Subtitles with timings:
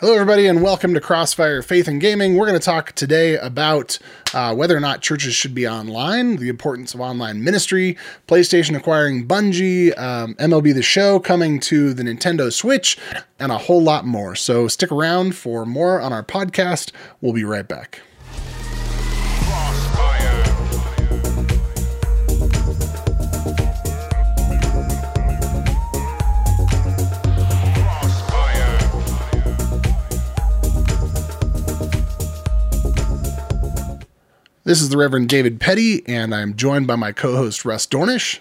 [0.00, 2.36] Hello, everybody, and welcome to Crossfire Faith and Gaming.
[2.36, 3.98] We're going to talk today about
[4.34, 7.96] uh, whether or not churches should be online, the importance of online ministry,
[8.28, 12.98] PlayStation acquiring Bungie, um, MLB The Show coming to the Nintendo Switch,
[13.38, 14.34] and a whole lot more.
[14.34, 16.92] So stick around for more on our podcast.
[17.22, 18.02] We'll be right back.
[34.66, 38.40] This is the Reverend David Petty, and I'm joined by my co host, Russ Dornish.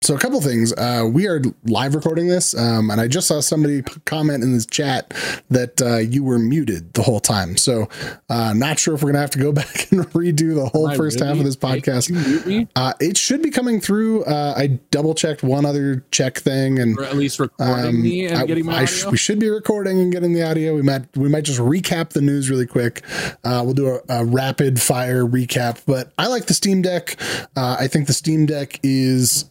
[0.00, 0.72] So, a couple things.
[0.72, 4.64] Uh, we are live recording this, um, and I just saw somebody comment in this
[4.64, 5.12] chat
[5.50, 7.56] that uh, you were muted the whole time.
[7.56, 7.88] So,
[8.30, 10.94] uh, not sure if we're going to have to go back and redo the whole
[10.94, 11.26] first really?
[11.26, 12.68] half of this podcast.
[12.76, 14.22] Uh, it should be coming through.
[14.24, 18.26] Uh, I double checked one other check thing, and or at least recording um, me
[18.26, 20.76] and I, getting my sh- we should be recording and getting the audio.
[20.76, 23.02] We might we might just recap the news really quick.
[23.42, 25.82] Uh, we'll do a, a, rapid fire recap.
[25.86, 27.16] But I like the Steam Deck.
[27.56, 29.50] I think the Steam Deck is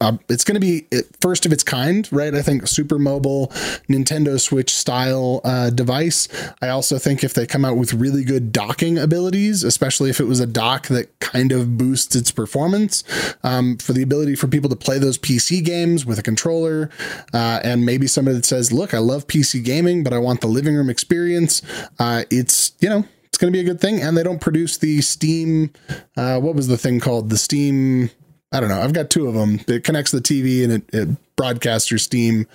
[0.00, 0.86] uh, it's going to be
[1.20, 2.34] first of its kind, right?
[2.34, 3.48] I think super mobile
[3.88, 6.28] Nintendo Switch style uh, device.
[6.62, 10.24] I also think if they come out with really good docking abilities, especially if it
[10.24, 13.04] was a dock that kind of boosts its performance
[13.42, 16.90] um, for the ability for people to play those PC games with a controller,
[17.34, 20.48] uh, and maybe somebody that says, "Look, I love PC gaming, but I want the
[20.48, 21.62] living room experience."
[21.98, 24.78] Uh, it's you know it's going to be a good thing, and they don't produce
[24.78, 25.70] the Steam.
[26.16, 27.28] Uh, what was the thing called?
[27.30, 28.10] The Steam
[28.52, 28.80] I don't know.
[28.80, 29.60] I've got two of them.
[29.68, 32.46] It connects the TV and it, it broadcasts your Steam,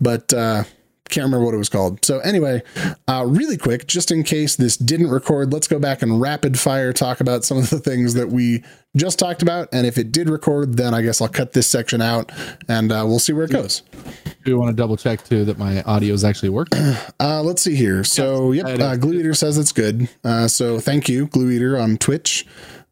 [0.00, 0.64] but uh,
[1.12, 2.04] can't remember what it was called.
[2.04, 2.62] So anyway,
[3.06, 6.92] uh, really quick, just in case this didn't record, let's go back and rapid fire
[6.92, 8.64] talk about some of the things that we
[8.96, 9.68] just talked about.
[9.72, 12.32] And if it did record, then I guess I'll cut this section out
[12.68, 13.82] and uh, we'll see where it goes.
[14.24, 16.80] Do you want to double check too that my audio is actually working?
[17.20, 18.02] Uh, let's see here.
[18.02, 20.08] So, yep, uh, Glue Eater says it's good.
[20.24, 22.46] Uh, so thank you, Glue Eater on Twitch.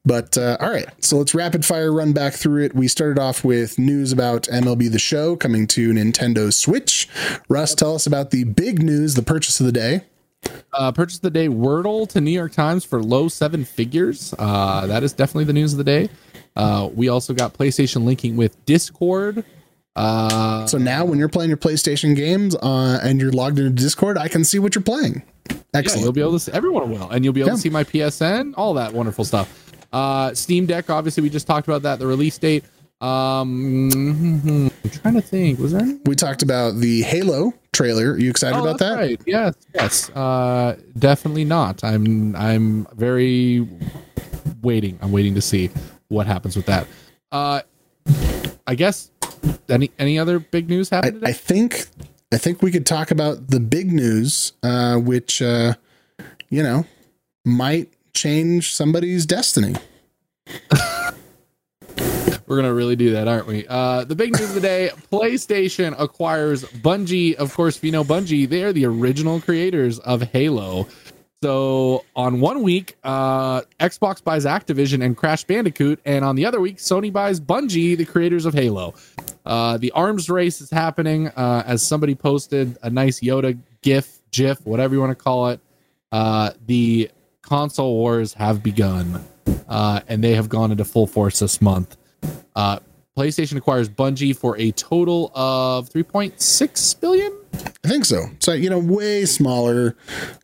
[0.04, 2.74] But uh, all right, so let's rapid fire run back through it.
[2.74, 7.06] We started off with news about MLB The Show coming to Nintendo Switch.
[7.48, 10.02] Russ, tell us about the big news, the purchase of the day.
[10.72, 14.34] Uh, purchase of the day Wordle to New York Times for low seven figures.
[14.38, 16.08] Uh, that is definitely the news of the day.
[16.56, 19.44] Uh, we also got PlayStation linking with Discord.
[19.96, 24.16] Uh, so now, when you're playing your PlayStation games uh, and you're logged into Discord,
[24.16, 25.22] I can see what you're playing.
[25.74, 26.00] Excellent.
[26.00, 27.54] Yeah, you'll be able to see, everyone will, and you'll be able yeah.
[27.56, 29.69] to see my PSN, all that wonderful stuff.
[29.92, 31.98] Uh, Steam Deck, obviously, we just talked about that.
[31.98, 32.64] The release date.
[33.00, 33.90] Um,
[34.84, 35.58] I'm trying to think.
[35.58, 35.98] Was there?
[36.04, 38.12] We talked about the Halo trailer.
[38.12, 38.94] Are you excited oh, about that?
[38.94, 39.20] Right.
[39.26, 39.54] Yes.
[39.74, 40.10] Yes.
[40.10, 41.82] Uh, definitely not.
[41.82, 42.36] I'm.
[42.36, 43.66] I'm very
[44.62, 44.98] waiting.
[45.00, 45.70] I'm waiting to see
[46.08, 46.86] what happens with that.
[47.32, 47.62] Uh,
[48.66, 49.10] I guess.
[49.70, 51.24] Any any other big news happened?
[51.24, 51.86] I, I think.
[52.32, 55.74] I think we could talk about the big news, uh, which uh,
[56.50, 56.84] you know
[57.46, 59.74] might change somebody's destiny.
[62.46, 63.64] We're gonna really do that, aren't we?
[63.68, 67.34] Uh, the big news of the day: PlayStation acquires Bungie.
[67.34, 70.88] Of course, if you know Bungie, they are the original creators of Halo.
[71.44, 76.60] So on one week, uh, Xbox buys Activision and Crash Bandicoot, and on the other
[76.60, 78.94] week, Sony buys Bungie, the creators of Halo.
[79.46, 81.28] Uh, the arms race is happening.
[81.28, 85.60] Uh, as somebody posted a nice Yoda GIF, GIF, whatever you want to call it.
[86.12, 87.10] Uh, the
[87.50, 89.24] console wars have begun,
[89.68, 91.96] uh, and they have gone into full force this month.
[92.54, 92.78] Uh,
[93.18, 97.36] PlayStation acquires Bungie for a total of 3.6 billion.
[97.84, 98.26] I think so.
[98.38, 99.96] So you know, way smaller,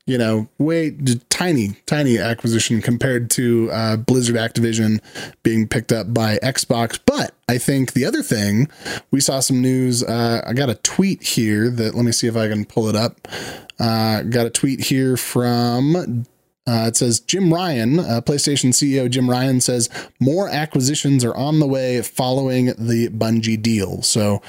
[0.06, 0.96] you know, way
[1.30, 4.98] tiny, tiny acquisition compared to uh, Blizzard Activision
[5.44, 6.98] being picked up by Xbox.
[7.06, 8.68] But I think the other thing
[9.12, 10.02] we saw some news.
[10.02, 12.96] Uh, I got a tweet here that let me see if I can pull it
[12.96, 13.28] up.
[13.78, 16.26] Uh, got a tweet here from
[16.66, 19.88] uh, it says Jim Ryan, uh, PlayStation CEO Jim Ryan says
[20.18, 24.02] more acquisitions are on the way following the Bungie deal.
[24.02, 24.42] So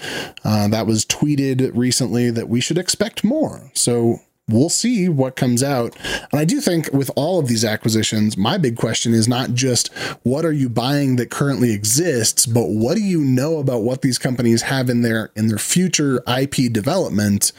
[0.44, 3.70] uh, that was tweeted recently that we should expect more.
[3.74, 5.96] So we'll see what comes out.
[6.32, 9.94] And I do think with all of these acquisitions, my big question is not just
[10.24, 14.18] what are you buying that currently exists, but what do you know about what these
[14.18, 17.52] companies have in their in their future IP development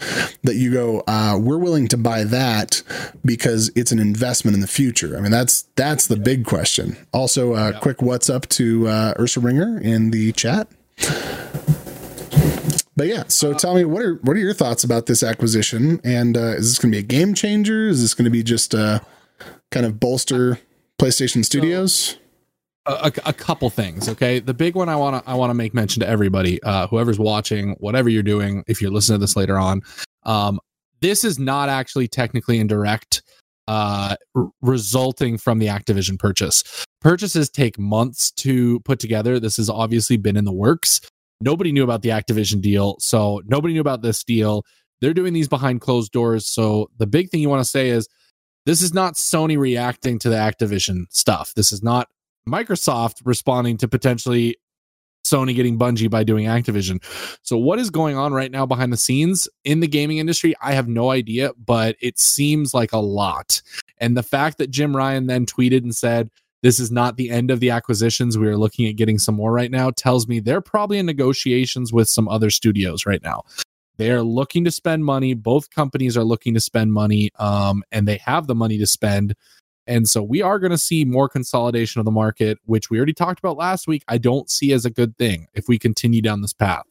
[0.44, 2.82] that you go, uh, we're willing to buy that
[3.24, 5.16] because it's an investment in the future.
[5.16, 6.96] I mean, that's that's the big question.
[7.12, 7.80] Also, uh, yeah.
[7.80, 10.68] quick what's up to uh, Ursa Ringer in the chat.
[12.98, 16.00] But yeah, so tell me what are what are your thoughts about this acquisition?
[16.02, 17.86] And uh, is this going to be a game changer?
[17.86, 18.98] Is this going to be just uh,
[19.70, 20.58] kind of bolster
[21.00, 22.18] PlayStation Studios?
[22.86, 24.40] A, a, couple things, okay.
[24.40, 27.20] The big one I want to I want to make mention to everybody, uh, whoever's
[27.20, 29.82] watching, whatever you're doing, if you're listening to this later on,
[30.24, 30.58] um,
[31.00, 33.22] this is not actually technically indirect
[33.68, 36.64] uh, r- resulting from the Activision purchase.
[37.00, 39.38] Purchases take months to put together.
[39.38, 41.00] This has obviously been in the works.
[41.40, 44.64] Nobody knew about the Activision deal, so nobody knew about this deal.
[45.00, 46.46] They're doing these behind closed doors.
[46.46, 48.08] So the big thing you want to say is
[48.66, 51.54] this is not Sony reacting to the Activision stuff.
[51.54, 52.08] This is not
[52.48, 54.56] Microsoft responding to potentially
[55.24, 57.02] Sony getting Bungie by doing Activision.
[57.42, 60.54] So, what is going on right now behind the scenes in the gaming industry?
[60.60, 63.62] I have no idea, but it seems like a lot.
[63.98, 66.30] And the fact that Jim Ryan then tweeted and said,
[66.62, 68.36] this is not the end of the acquisitions.
[68.36, 69.90] We are looking at getting some more right now.
[69.90, 73.42] Tells me they're probably in negotiations with some other studios right now.
[73.96, 75.34] They're looking to spend money.
[75.34, 79.34] Both companies are looking to spend money, um, and they have the money to spend.
[79.88, 83.14] And so we are going to see more consolidation of the market, which we already
[83.14, 84.04] talked about last week.
[84.06, 86.84] I don't see as a good thing if we continue down this path.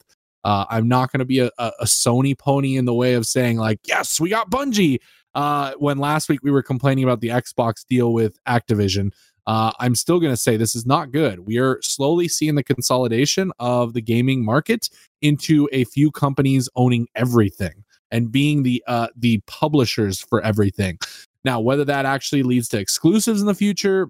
[0.44, 3.26] Uh, I'm not going to be a, a, a, Sony pony in the way of
[3.26, 4.98] saying, like, yes, we got Bungie.
[5.34, 9.12] Uh, when last week we were complaining about the Xbox deal with Activision,
[9.48, 11.46] uh, I'm still going to say this is not good.
[11.46, 14.90] We are slowly seeing the consolidation of the gaming market
[15.22, 20.98] into a few companies owning everything and being the uh, the publishers for everything.
[21.46, 24.08] Now, whether that actually leads to exclusives in the future,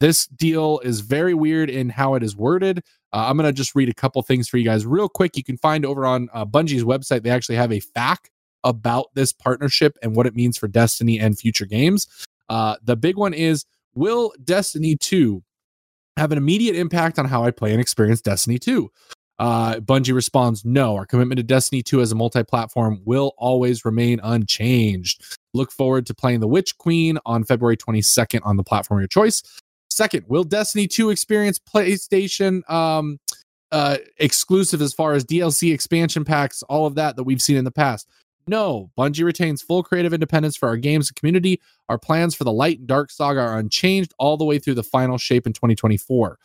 [0.00, 2.78] this deal is very weird in how it is worded.
[3.12, 5.36] Uh, I'm going to just read a couple things for you guys real quick.
[5.36, 8.16] You can find over on uh, Bungie's website, they actually have a FAQ
[8.64, 12.06] about this partnership and what it means for Destiny and future games.
[12.48, 15.42] Uh, the big one is Will Destiny 2
[16.16, 18.90] have an immediate impact on how I play and experience Destiny 2?
[19.38, 23.84] Uh, Bungie responds, no, our commitment to Destiny 2 as a multi platform will always
[23.84, 25.38] remain unchanged.
[25.54, 29.08] Look forward to playing The Witch Queen on February 22nd on the platform of your
[29.08, 29.42] choice.
[29.90, 33.18] Second, will Destiny 2 experience PlayStation um,
[33.70, 37.64] uh, exclusive as far as DLC expansion packs, all of that that we've seen in
[37.64, 38.08] the past?
[38.48, 41.60] No, Bungie retains full creative independence for our games and community.
[41.90, 44.82] Our plans for the Light and Dark saga are unchanged all the way through the
[44.82, 46.38] final shape in 2024.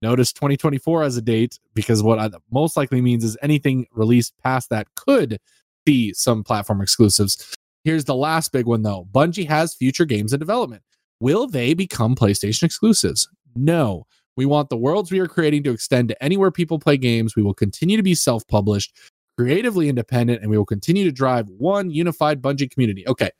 [0.00, 4.86] Notice 2024 as a date because what most likely means is anything released past that
[4.94, 5.38] could
[5.84, 7.54] be some platform exclusives.
[7.84, 10.82] Here's the last big one though Bungie has future games in development.
[11.20, 13.28] Will they become PlayStation exclusives?
[13.54, 14.06] No.
[14.36, 17.36] We want the worlds we are creating to extend to anywhere people play games.
[17.36, 18.96] We will continue to be self published,
[19.40, 23.08] creatively independent, and we will continue to drive one unified Bungie community.
[23.08, 23.30] Okay,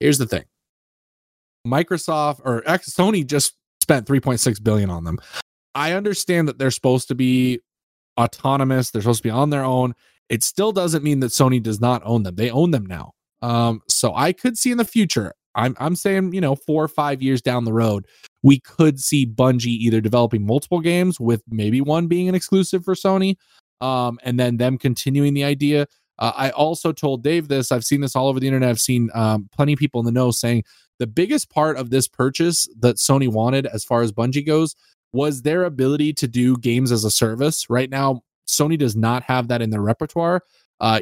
[0.00, 0.42] here's the thing
[1.64, 5.20] Microsoft or Sony just spent 3.6 billion on them.
[5.76, 7.60] I understand that they're supposed to be
[8.18, 9.94] autonomous, they're supposed to be on their own.
[10.28, 12.34] It still doesn't mean that Sony does not own them.
[12.34, 13.12] They own them now.
[13.42, 16.88] Um, so I could see in the future, I'm I'm saying, you know, four or
[16.88, 18.06] five years down the road,
[18.42, 22.94] we could see Bungie either developing multiple games with maybe one being an exclusive for
[22.94, 23.36] Sony,
[23.82, 25.86] um, and then them continuing the idea.
[26.18, 27.72] Uh, I also told Dave this.
[27.72, 28.68] I've seen this all over the internet.
[28.68, 30.64] I've seen um, plenty of people in the know saying
[30.98, 34.76] the biggest part of this purchase that Sony wanted, as far as Bungie goes,
[35.12, 37.68] was their ability to do games as a service.
[37.68, 40.42] Right now, Sony does not have that in their repertoire.
[40.80, 41.00] Uh,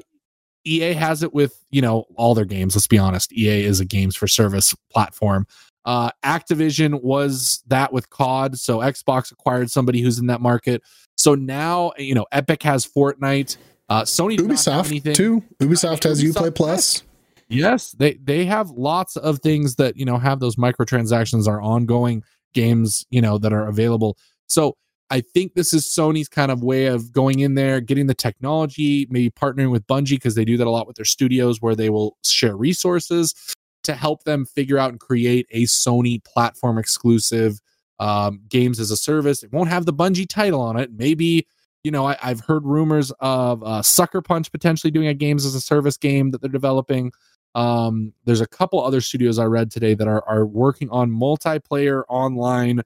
[0.64, 2.74] EA has it with, you know, all their games.
[2.74, 3.32] Let's be honest.
[3.32, 5.46] EA is a games for service platform.
[5.84, 8.58] Uh, Activision was that with COD.
[8.58, 10.82] So Xbox acquired somebody who's in that market.
[11.20, 13.58] So now, you know, Epic has Fortnite.
[13.90, 15.42] Uh, Sony Ubisoft too.
[15.58, 17.02] Ubisoft has Ubisoft Uplay Plus.
[17.48, 22.22] Yes, they they have lots of things that you know have those microtransactions are ongoing
[22.54, 24.16] games, you know, that are available.
[24.46, 24.78] So
[25.10, 29.06] I think this is Sony's kind of way of going in there, getting the technology,
[29.10, 31.90] maybe partnering with Bungie because they do that a lot with their studios where they
[31.90, 33.34] will share resources
[33.82, 37.60] to help them figure out and create a Sony platform exclusive
[38.00, 39.44] um, games as a service.
[39.44, 40.90] It won't have the Bungie title on it.
[40.92, 41.46] Maybe,
[41.84, 45.54] you know, I, have heard rumors of uh, Sucker Punch potentially doing a games as
[45.54, 47.12] a service game that they're developing.
[47.54, 52.04] Um, there's a couple other studios I read today that are are working on multiplayer
[52.08, 52.80] online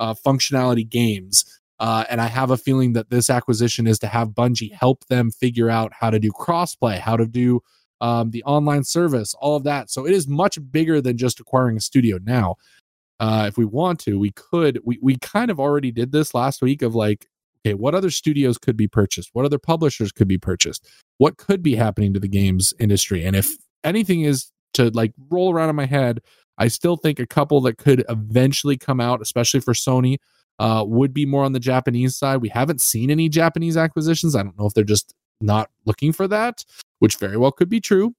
[0.00, 1.44] uh, functionality games.
[1.78, 5.30] Uh, and I have a feeling that this acquisition is to have Bungie help them
[5.30, 7.60] figure out how to do crossplay, how to do
[8.00, 9.90] um, the online service, all of that.
[9.90, 12.56] So it is much bigger than just acquiring a studio now.
[13.20, 14.80] Uh, if we want to, we could.
[14.84, 17.26] We we kind of already did this last week of like,
[17.64, 19.30] okay, what other studios could be purchased?
[19.32, 20.88] What other publishers could be purchased?
[21.18, 23.24] What could be happening to the games industry?
[23.24, 26.20] And if anything is to like roll around in my head,
[26.58, 30.18] I still think a couple that could eventually come out, especially for Sony,
[30.58, 32.38] uh, would be more on the Japanese side.
[32.38, 34.36] We haven't seen any Japanese acquisitions.
[34.36, 36.64] I don't know if they're just not looking for that,
[36.98, 38.14] which very well could be true.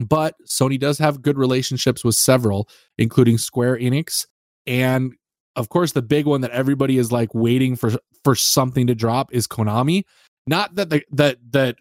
[0.00, 4.26] But Sony does have good relationships with several, including Square Enix,
[4.66, 5.14] and
[5.56, 7.92] of course the big one that everybody is like waiting for
[8.24, 10.04] for something to drop is Konami.
[10.46, 11.76] Not that the that that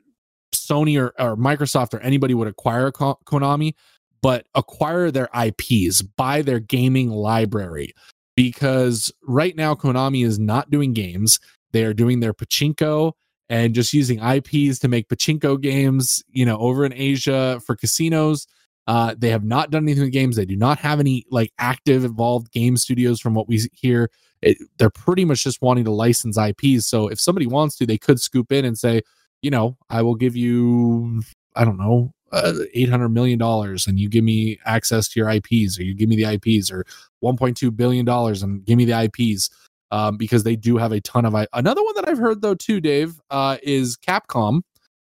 [0.53, 3.73] Sony or, or Microsoft or anybody would acquire Konami,
[4.21, 7.93] but acquire their IPs, buy their gaming library.
[8.35, 11.39] Because right now, Konami is not doing games.
[11.71, 13.13] They are doing their pachinko
[13.49, 18.47] and just using IPs to make pachinko games, you know, over in Asia for casinos.
[18.87, 20.35] Uh, they have not done anything with games.
[20.35, 24.09] They do not have any like active involved game studios from what we hear.
[24.41, 26.87] It, they're pretty much just wanting to license IPs.
[26.87, 29.01] So if somebody wants to, they could scoop in and say,
[29.41, 31.21] you know, I will give you,
[31.55, 35.83] I don't know, uh, $800 million and you give me access to your IPs or
[35.83, 36.85] you give me the IPs or
[37.23, 39.49] $1.2 billion and give me the IPs
[39.91, 41.35] um, because they do have a ton of.
[41.53, 44.61] Another one that I've heard though too, Dave, uh, is Capcom,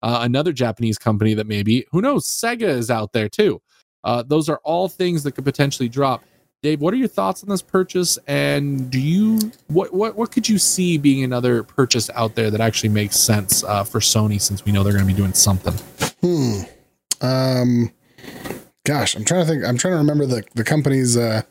[0.02, 3.60] uh, another Japanese company that maybe who knows Sega is out there too.
[4.02, 6.22] Uh, those are all things that could potentially drop.
[6.62, 8.18] Dave, what are your thoughts on this purchase?
[8.26, 12.60] And do you what what what could you see being another purchase out there that
[12.62, 15.74] actually makes sense uh, for Sony since we know they're going to be doing something?
[16.22, 16.60] Hmm.
[17.20, 17.90] Um.
[18.84, 19.64] Gosh, I'm trying to think.
[19.64, 21.42] I'm trying to remember the the company's uh,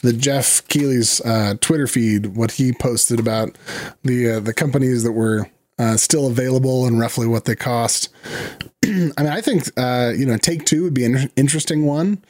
[0.00, 2.36] the Geoff Keighley's uh, Twitter feed.
[2.36, 3.56] What he posted about
[4.04, 8.08] the uh, the companies that were uh, still available and roughly what they cost.
[8.84, 12.24] I mean, I think uh, you know, Take Two would be an interesting one.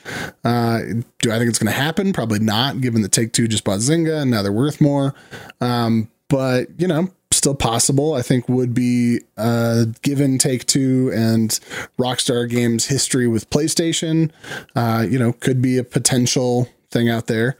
[0.45, 0.81] Uh,
[1.21, 2.13] do I think it's going to happen?
[2.13, 5.15] Probably not, given that Take Two just bought Zynga and now they're worth more.
[5.61, 8.15] Um, but you know, still possible.
[8.15, 11.51] I think would be uh, given Take Two and
[11.99, 14.31] Rockstar Games history with PlayStation.
[14.77, 17.57] Uh, you know, could be a potential thing out there.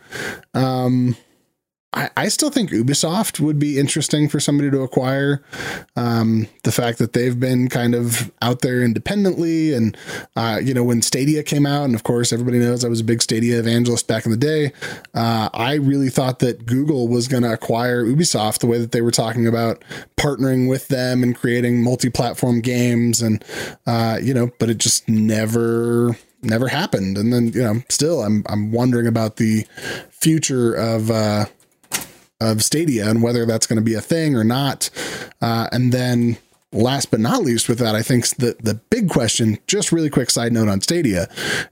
[0.55, 1.17] Um,
[1.95, 5.43] I, I still think Ubisoft would be interesting for somebody to acquire.
[5.97, 9.97] Um, the fact that they've been kind of out there independently, and
[10.37, 13.05] uh, you know, when Stadia came out, and of course everybody knows I was a
[13.05, 14.73] big Stadia evangelist back in the day.
[15.15, 19.01] Uh, I really thought that Google was going to acquire Ubisoft the way that they
[19.01, 19.83] were talking about
[20.19, 23.43] partnering with them and creating multi-platform games, and
[23.87, 27.17] uh, you know, but it just never never happened.
[27.17, 29.67] And then you know, still I'm I'm wondering about the
[30.11, 31.47] future of uh,
[32.41, 34.91] of Stadia and whether that's going to be a thing or not.
[35.41, 36.39] Uh, and then
[36.73, 40.31] last but not least with that, I think the, the big question, just really quick
[40.31, 41.29] side note on Stadia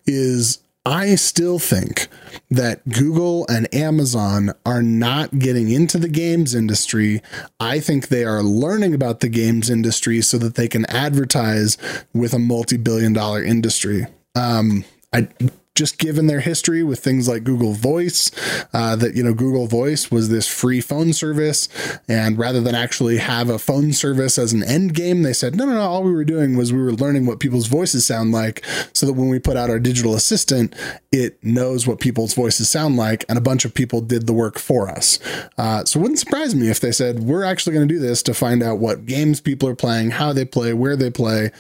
[0.07, 2.07] is I still think
[2.49, 7.23] that Google and Amazon are not getting into the games industry.
[7.59, 11.77] I think they are learning about the games industry so that they can advertise
[12.15, 14.07] with a multi billion dollar industry.
[14.37, 15.29] Um, I
[15.77, 18.31] just given their history with things like Google Voice,
[18.73, 21.69] uh, that, you know, Google Voice was this free phone service.
[22.09, 25.67] And rather than actually have a phone service as an end game, they said, no,
[25.67, 28.65] no, no, all we were doing was we were learning what people's voices sound like
[28.93, 30.75] so that when we put out our digital assistant,
[31.13, 33.25] it knows what people's voices sound like.
[33.29, 35.19] And a bunch of people did the work for us.
[35.59, 38.23] Uh, so it wouldn't surprise me if they said, we're actually going to do this
[38.25, 41.51] to find out what games people are playing, how they play, where they play,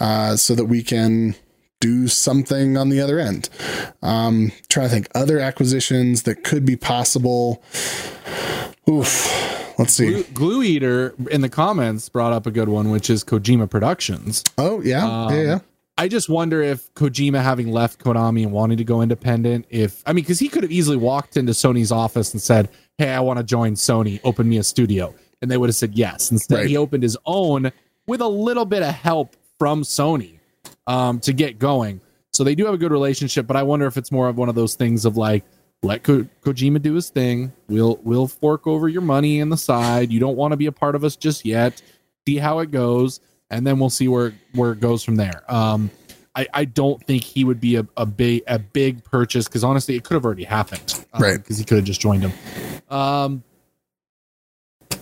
[0.00, 1.34] uh, so that we can
[1.82, 3.50] do something on the other end.
[4.02, 7.62] Um, trying to think other acquisitions that could be possible.
[8.88, 9.28] Oof.
[9.78, 10.10] Let's see.
[10.10, 14.44] Glue, Glue, Eater in the comments brought up a good one, which is Kojima Productions.
[14.58, 15.58] Oh yeah, um, yeah, yeah.
[15.98, 20.12] I just wonder if Kojima, having left Konami and wanting to go independent, if I
[20.12, 23.38] mean, because he could have easily walked into Sony's office and said, "Hey, I want
[23.38, 24.20] to join Sony.
[24.24, 26.30] Open me a studio," and they would have said yes.
[26.30, 26.68] Instead, right.
[26.68, 27.72] he opened his own
[28.06, 30.38] with a little bit of help from Sony
[30.86, 32.00] um, to get going.
[32.32, 34.48] So they do have a good relationship, but I wonder if it's more of one
[34.48, 35.44] of those things of like,
[35.82, 37.52] let Ko- Kojima do his thing.
[37.68, 40.12] We'll we'll fork over your money in the side.
[40.12, 41.82] You don't want to be a part of us just yet.
[42.26, 43.20] See how it goes,
[43.50, 45.42] and then we'll see where where it goes from there.
[45.52, 45.90] Um,
[46.34, 49.96] I, I don't think he would be a, a big a big purchase because honestly,
[49.96, 51.36] it could have already happened, um, right?
[51.36, 52.32] Because he could have just joined him.
[52.88, 53.42] Um,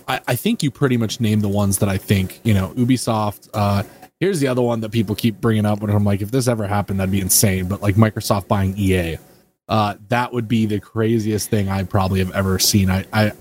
[0.07, 3.49] I, I think you pretty much named the ones that I think you know Ubisoft.
[3.53, 3.83] Uh,
[4.21, 6.67] Here's the other one that people keep bringing up when I'm like, if this ever
[6.67, 7.67] happened, that'd be insane.
[7.67, 9.17] But like Microsoft buying EA,
[9.67, 12.91] uh, that would be the craziest thing I probably have ever seen.
[12.91, 13.31] I, I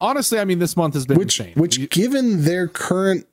[0.00, 1.54] honestly, I mean, this month has been which, insane.
[1.54, 3.24] Which, given their current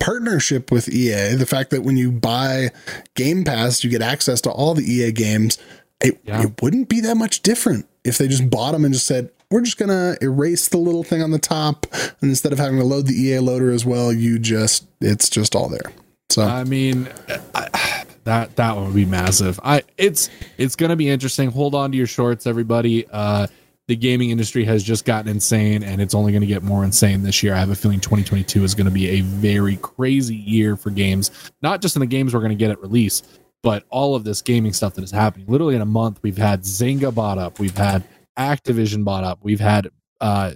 [0.00, 2.70] partnership with EA, the fact that when you buy
[3.14, 5.56] Game Pass, you get access to all the EA games,
[6.02, 6.42] it, yeah.
[6.42, 9.62] it wouldn't be that much different if they just bought them and just said, we're
[9.62, 11.86] just going to erase the little thing on the top.
[12.20, 15.54] And instead of having to load the EA loader as well, you just, it's just
[15.54, 15.92] all there.
[16.30, 17.08] So, I mean,
[17.54, 19.60] I, that, that would be massive.
[19.62, 21.50] I, it's, it's going to be interesting.
[21.50, 23.06] Hold on to your shorts, everybody.
[23.08, 23.46] Uh,
[23.86, 27.22] the gaming industry has just gotten insane and it's only going to get more insane
[27.22, 27.54] this year.
[27.54, 31.30] I have a feeling 2022 is going to be a very crazy year for games,
[31.60, 33.22] not just in the games we're going to get at release,
[33.62, 35.46] but all of this gaming stuff that is happening.
[35.48, 38.04] Literally in a month, we've had Zynga bought up, we've had
[38.38, 39.40] Activision bought up.
[39.42, 39.88] We've had,
[40.20, 40.52] uh,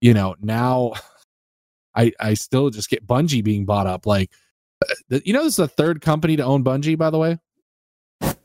[0.00, 0.92] you know, now
[1.94, 4.06] I I still just get Bungie being bought up.
[4.06, 4.30] Like
[5.12, 7.38] Uh, You know, this is the third company to own Bungie, by the way.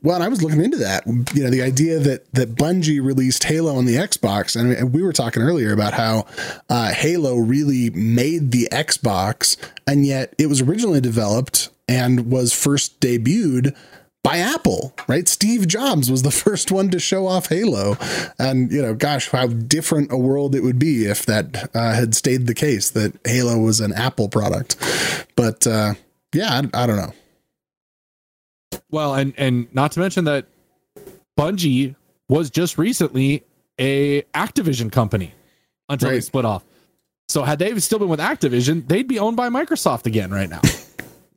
[0.02, 1.06] Well, and I was looking into that.
[1.06, 5.02] You know, the idea that that Bungie released Halo on the Xbox, and and we
[5.02, 6.26] were talking earlier about how
[6.68, 13.00] uh, Halo really made the Xbox, and yet it was originally developed and was first
[13.00, 13.76] debuted
[14.22, 15.26] by Apple, right?
[15.26, 17.96] Steve Jobs was the first one to show off Halo,
[18.38, 22.14] and you know, gosh, how different a world it would be if that uh, had
[22.14, 24.76] stayed the case that Halo was an Apple product.
[25.36, 25.94] But uh,
[26.32, 27.12] yeah, I, I don't know.
[28.90, 30.46] Well, and and not to mention that
[31.38, 31.96] Bungie
[32.28, 33.44] was just recently
[33.78, 35.34] a Activision company
[35.88, 36.64] until they split off.
[37.28, 40.60] So had they still been with Activision, they'd be owned by Microsoft again right now.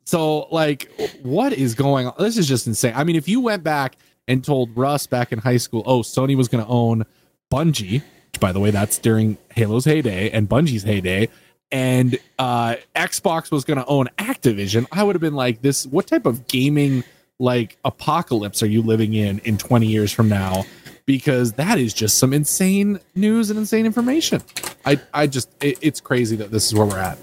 [0.06, 0.92] so like
[1.24, 2.14] what is going on?
[2.20, 2.94] This is just insane.
[2.96, 3.98] I mean, if you went back
[4.28, 7.06] and told Russ back in high school, "Oh, Sony was going to own
[7.52, 11.30] Bungie," which by the way, that's during Halo's heyday and Bungie's heyday,
[11.72, 16.08] and uh Xbox was going to own Activision, I would have been like, "This what
[16.08, 17.04] type of gaming
[17.40, 20.66] like apocalypse are you living in in 20 years from now?"
[21.08, 24.42] Because that is just some insane news and insane information.
[24.86, 27.18] I I just it, it's crazy that this is where we're at.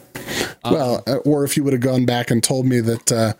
[0.64, 3.32] Um, Well, uh, or if you would have gone back and told me that uh,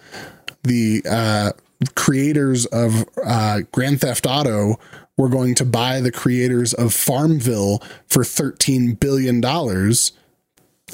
[0.62, 1.52] the uh,
[1.94, 4.78] creators of uh, Grand Theft Auto
[5.16, 10.12] were going to buy the creators of Farmville for thirteen billion dollars,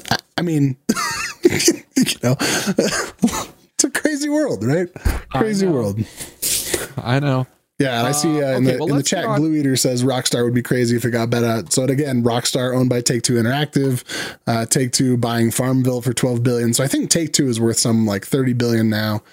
[0.09, 0.77] I, I mean,
[1.43, 4.87] you know, it's a crazy world, right?
[5.29, 5.71] Crazy know.
[5.71, 5.99] world.
[6.97, 7.47] I know.
[7.79, 9.55] Yeah, and I see uh, Uh, in okay, the well, in the chat, on- Glue
[9.55, 11.71] Eater says Rockstar would be crazy if it got bet out.
[11.71, 14.03] So again, Rockstar owned by Take Two Interactive,
[14.47, 16.73] uh, Take Two buying Farmville for twelve billion.
[16.73, 19.23] So I think Take Two is worth some like thirty billion now.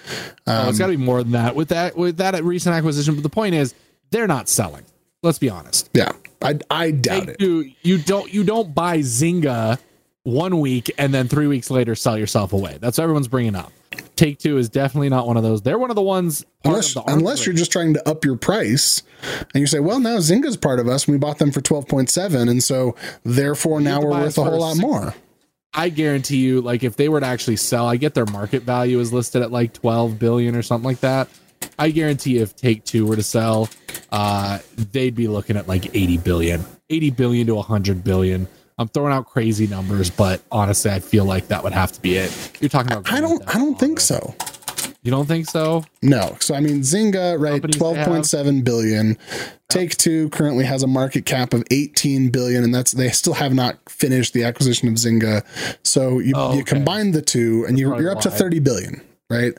[0.47, 1.57] Oh, it's got to be more than that.
[1.57, 3.75] With that, with that recent acquisition, but the point is,
[4.13, 4.85] they're not selling.
[5.25, 5.91] Let's be honest.
[5.93, 7.39] Yeah, I I doubt Take it.
[7.41, 9.79] Two, you don't you don't buy Zynga
[10.23, 12.79] one week and then three weeks later sell yourself away.
[12.81, 13.73] That's what everyone's bringing up.
[14.17, 15.63] Take Two is definitely not one of those.
[15.63, 16.45] They're one of the ones.
[16.65, 19.03] Unless the unless you're just trying to up your price,
[19.55, 22.11] and you say, well, now Zynga's part of us, we bought them for twelve point
[22.11, 25.15] seven, and so therefore now we're worth a whole lot more.
[25.77, 28.99] I guarantee you, like if they were to actually sell, I get their market value
[28.99, 31.29] is listed at like 12 billion or something like that.
[31.79, 33.69] I guarantee if Take Two were to sell,
[34.11, 38.49] uh, they'd be looking at like 80 billion, 80 billion to 100 billion.
[38.79, 42.17] I'm throwing out crazy numbers, but honestly, I feel like that would have to be
[42.17, 42.53] it.
[42.61, 43.11] You're talking about.
[43.13, 44.35] I don't I don't think so.
[45.03, 45.85] You don't think so?
[46.03, 46.37] No.
[46.41, 49.17] So I mean Zynga, right, twelve point seven billion.
[49.69, 53.55] Take two currently has a market cap of eighteen billion, and that's they still have
[53.55, 55.45] not finished the acquisition of Zynga.
[55.85, 59.55] So you, Oh, you combine the two and you're you're up to thirty billion, right?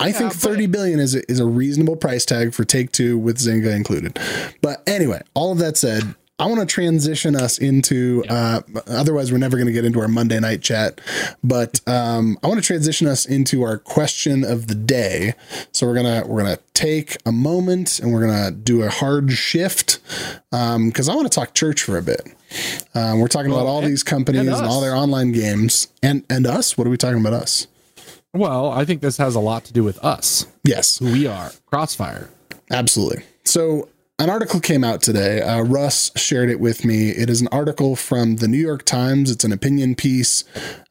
[0.00, 3.38] I think thirty billion is a, is a reasonable price tag for Take Two with
[3.38, 4.18] Zynga included.
[4.62, 8.24] But anyway, all of that said, I want to transition us into.
[8.28, 11.00] Uh, otherwise, we're never going to get into our Monday night chat.
[11.44, 15.34] But um, I want to transition us into our question of the day.
[15.70, 20.00] So we're gonna we're gonna take a moment and we're gonna do a hard shift
[20.50, 22.22] because I want to talk church for a bit.
[22.92, 26.24] Um, we're talking about all and- these companies and and, all their online games and
[26.28, 26.76] and us.
[26.76, 27.68] What are we talking about us?
[28.34, 31.52] Well, I think this has a lot to do with us, Yes, who we are,
[31.66, 32.30] Crossfire.
[32.70, 33.24] Absolutely.
[33.44, 33.90] So,
[34.22, 35.42] an article came out today.
[35.42, 37.10] Uh, Russ shared it with me.
[37.10, 39.32] It is an article from the New York Times.
[39.32, 40.44] It's an opinion piece.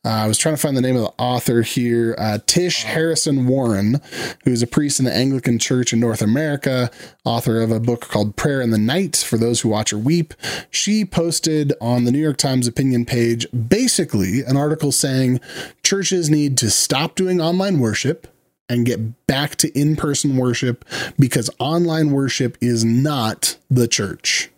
[0.03, 2.13] Uh, I was trying to find the name of the author here.
[2.17, 4.01] Uh, Tish Harrison Warren,
[4.43, 6.91] who's a priest in the Anglican Church in North America,
[7.23, 10.33] author of a book called Prayer in the Night for those who watch or weep.
[10.69, 15.39] She posted on the New York Times opinion page basically an article saying
[15.83, 18.27] churches need to stop doing online worship
[18.71, 20.85] and get back to in-person worship
[21.19, 24.49] because online worship is not the church.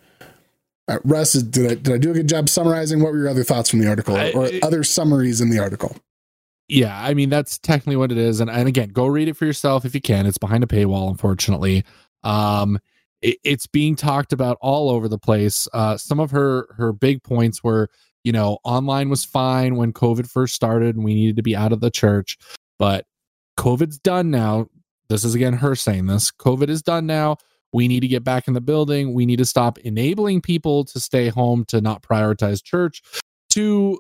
[0.87, 3.01] Uh, Russ, did I, did I do a good job summarizing?
[3.01, 5.95] What were your other thoughts from the article I- or other summaries in the article?
[6.69, 9.45] Yeah, I mean that's technically what it is, and and again, go read it for
[9.45, 10.25] yourself if you can.
[10.25, 11.83] It's behind a paywall, unfortunately.
[12.23, 12.79] Um,
[13.21, 15.67] it, it's being talked about all over the place.
[15.73, 17.89] Uh, some of her her big points were,
[18.23, 21.73] you know, online was fine when COVID first started, and we needed to be out
[21.73, 22.37] of the church,
[22.79, 23.05] but
[23.57, 24.67] COVID's done now.
[25.09, 26.31] This is again her saying this.
[26.31, 27.37] COVID is done now.
[27.73, 29.13] We need to get back in the building.
[29.13, 33.01] We need to stop enabling people to stay home to not prioritize church
[33.51, 33.99] to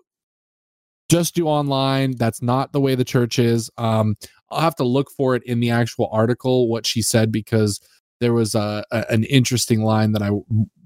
[1.09, 2.15] just do online.
[2.15, 3.69] That's not the way the church is.
[3.77, 4.15] Um,
[4.49, 7.79] I'll have to look for it in the actual article what she said because
[8.19, 10.29] there was a, a an interesting line that I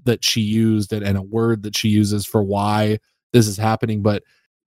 [0.04, 2.98] that she used and, and a word that she uses for why
[3.32, 4.02] this is happening.
[4.02, 4.22] But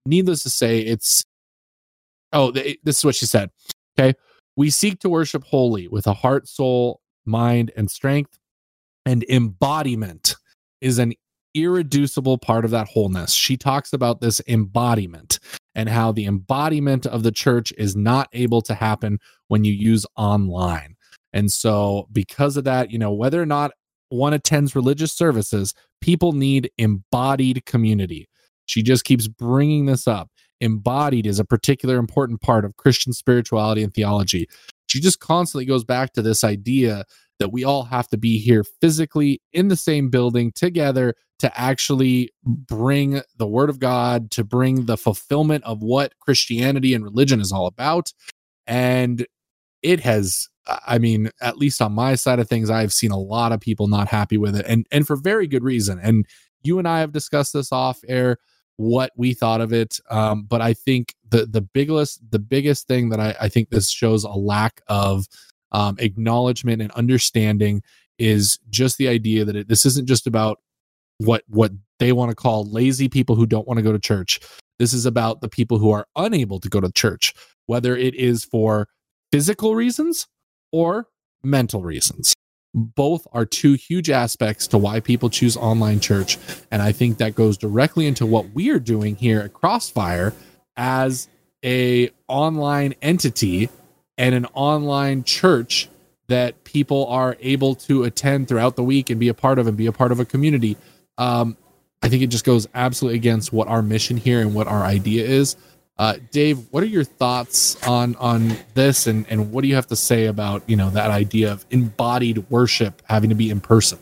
[0.06, 1.26] needless to say, it's
[2.32, 3.50] oh, th- this is what she said.
[4.02, 4.18] Okay,
[4.56, 8.40] we seek to worship wholly with a heart, soul, mind, and strength,
[9.06, 10.36] and embodiment
[10.82, 11.14] is an
[11.54, 13.34] irreducible part of that wholeness.
[13.34, 15.40] She talks about this embodiment.
[15.74, 20.06] and how the embodiment of the church is not able to happen when you use
[20.18, 20.98] online.
[21.32, 23.72] And so, because of that, you know, whether or not
[24.10, 28.28] one attends religious services, people need embodied community.
[28.66, 30.30] She just keeps bringing this up.
[30.62, 34.48] Embodied is a particular important part of Christian spirituality and theology.
[34.88, 37.06] She just constantly goes back to this idea
[37.40, 42.30] that we all have to be here physically in the same building together to actually
[42.44, 47.52] bring the word of God, to bring the fulfillment of what Christianity and religion is
[47.52, 48.14] all about.
[48.68, 49.26] And
[49.82, 50.48] it has
[50.88, 53.88] I mean, at least on my side of things, I've seen a lot of people
[53.88, 56.00] not happy with it, and and for very good reason.
[56.00, 56.26] And
[56.64, 58.38] you and I have discussed this off air
[58.78, 60.00] what we thought of it.
[60.10, 63.90] Um, but I think the the biggest the biggest thing that I, I think this
[63.90, 65.28] shows a lack of
[65.72, 67.84] um, acknowledgement and understanding
[68.20, 70.60] is just the idea that it, this isn't just about
[71.18, 74.40] what what they want to call lazy people who don't want to go to church.
[74.80, 77.34] This is about the people who are unable to go to church,
[77.68, 78.88] whether it is for
[79.32, 80.28] physical reasons
[80.72, 81.08] or
[81.44, 82.34] mental reasons.
[82.74, 86.38] Both are two huge aspects to why people choose online church.
[86.72, 90.34] And I think that goes directly into what we're doing here at Crossfire
[90.78, 91.28] as
[91.64, 93.70] a online entity
[94.18, 95.90] and an online church
[96.28, 99.76] that people are able to attend throughout the week and be a part of and
[99.76, 100.78] be a part of a community.
[101.18, 101.58] Um,
[102.02, 105.26] I think it just goes absolutely against what our mission here and what our idea
[105.26, 105.56] is.
[105.98, 109.88] Uh, Dave, what are your thoughts on on this, and and what do you have
[109.88, 114.00] to say about you know that idea of embodied worship having to be in person?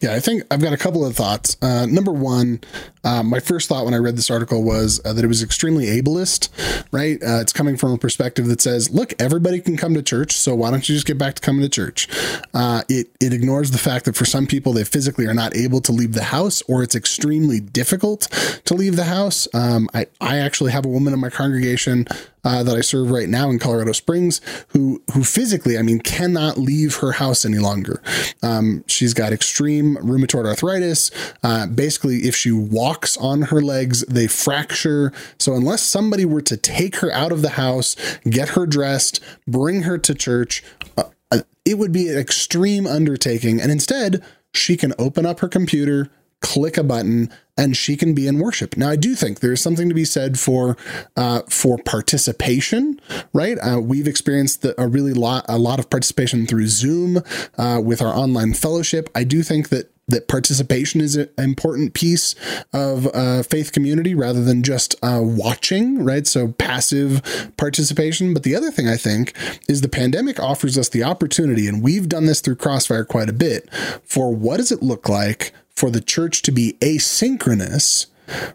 [0.00, 1.56] Yeah, I think I've got a couple of thoughts.
[1.60, 2.60] Uh, number one,
[3.04, 5.86] uh, my first thought when I read this article was uh, that it was extremely
[5.86, 6.48] ableist,
[6.92, 7.22] right?
[7.22, 10.54] Uh, it's coming from a perspective that says, look, everybody can come to church, so
[10.54, 12.08] why don't you just get back to coming to church?
[12.52, 15.80] Uh, it, it ignores the fact that for some people, they physically are not able
[15.80, 18.22] to leave the house or it's extremely difficult
[18.64, 19.48] to leave the house.
[19.54, 22.06] Um, I, I actually have a woman in my congregation
[22.44, 26.56] uh, that I serve right now in Colorado Springs, who who physically, I mean, cannot
[26.56, 28.02] leave her house any longer.
[28.42, 31.10] Um, she's got extreme rheumatoid arthritis.
[31.42, 35.12] Uh, basically, if she walks on her legs, they fracture.
[35.38, 37.96] So unless somebody were to take her out of the house,
[38.28, 40.62] get her dressed, bring her to church,
[40.96, 43.60] uh, uh it would be an extreme undertaking.
[43.60, 44.22] And instead,
[44.52, 48.76] she can open up her computer click a button and she can be in worship.
[48.76, 50.76] Now, I do think there's something to be said for
[51.16, 53.00] uh, for participation,
[53.32, 53.58] right?
[53.58, 57.22] Uh, we've experienced the, a really lot a lot of participation through Zoom
[57.58, 59.10] uh, with our online fellowship.
[59.14, 62.34] I do think that that participation is an important piece
[62.72, 66.26] of uh, faith community rather than just uh, watching, right?
[66.26, 68.34] So passive participation.
[68.34, 69.34] But the other thing I think
[69.68, 73.34] is the pandemic offers us the opportunity, and we've done this through Crossfire quite a
[73.34, 73.72] bit,
[74.04, 78.06] for what does it look like for the church to be asynchronous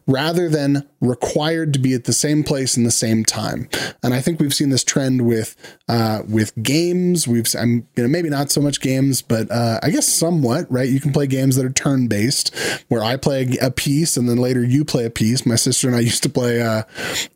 [0.08, 3.70] rather than required to be at the same place in the same time.
[4.04, 5.56] And I think we've seen this trend with
[5.88, 7.28] uh, with games.
[7.28, 10.90] We've I'm you know maybe not so much games, but uh, I guess somewhat right.
[10.90, 12.56] You can play games that are turn based,
[12.88, 15.46] where I play a piece and then later you play a piece.
[15.46, 16.86] My sister and I used to play a,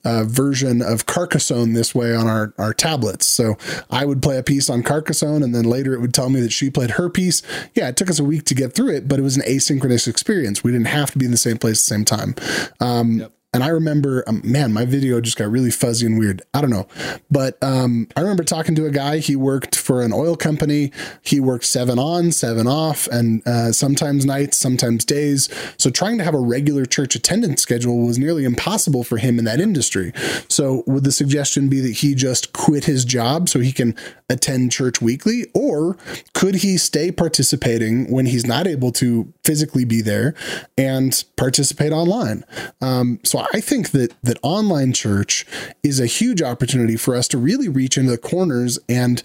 [0.03, 3.27] a version of Carcassonne this way on our our tablets.
[3.27, 3.57] So
[3.89, 6.51] I would play a piece on Carcassonne, and then later it would tell me that
[6.51, 7.41] she played her piece.
[7.75, 10.07] Yeah, it took us a week to get through it, but it was an asynchronous
[10.07, 10.63] experience.
[10.63, 12.28] We didn't have to be in the same place at the same time.
[12.79, 13.33] Um, yep.
[13.51, 16.43] And I remember, um, man, my video just got really fuzzy and weird.
[16.53, 16.87] I don't know.
[17.31, 19.17] But um, I remember talking to a guy.
[19.17, 20.91] He worked for an oil company.
[21.23, 25.49] He worked seven on, seven off, and uh, sometimes nights, sometimes days.
[25.77, 29.45] So trying to have a regular church attendance schedule was nearly impossible for him in
[29.45, 30.13] that industry.
[30.47, 33.95] So would the suggestion be that he just quit his job so he can
[34.29, 35.47] attend church weekly?
[35.55, 35.97] Or
[36.33, 40.35] could he stay participating when he's not able to physically be there
[40.77, 42.45] and participate online?
[42.79, 45.45] Um, so I think that that online church
[45.83, 49.21] is a huge opportunity for us to really reach into the corners and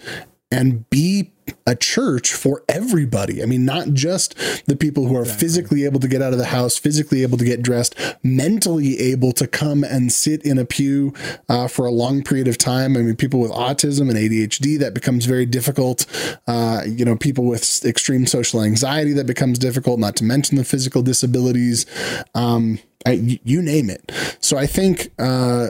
[0.51, 1.31] and be
[1.67, 3.41] a church for everybody.
[3.41, 4.35] I mean, not just
[4.67, 5.47] the people who are exactly.
[5.47, 9.31] physically able to get out of the house, physically able to get dressed, mentally able
[9.33, 11.13] to come and sit in a pew
[11.49, 12.95] uh, for a long period of time.
[12.95, 16.05] I mean, people with autism and ADHD, that becomes very difficult.
[16.47, 20.63] Uh, you know, people with extreme social anxiety, that becomes difficult, not to mention the
[20.63, 21.85] physical disabilities.
[22.33, 24.11] Um, I, you name it.
[24.39, 25.69] So I think, uh,